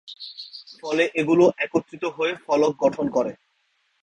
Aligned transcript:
ফলে 0.79 1.03
এগুলো 1.15 1.45
একত্রিত 1.57 2.03
হয়ে 2.17 2.33
ফলক 2.45 2.73
গঠন 2.79 3.05
করে। 3.09 3.31